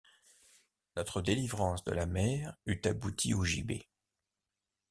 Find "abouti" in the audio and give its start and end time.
2.85-3.35